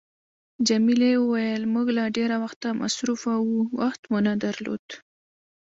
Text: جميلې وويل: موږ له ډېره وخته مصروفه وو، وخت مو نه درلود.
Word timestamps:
جميلې 0.67 1.11
وويل: 1.19 1.61
موږ 1.73 1.87
له 1.97 2.03
ډېره 2.17 2.35
وخته 2.43 2.67
مصروفه 2.81 3.33
وو، 3.41 3.59
وخت 3.81 4.01
مو 4.09 4.19
نه 4.27 4.33
درلود. 4.43 4.85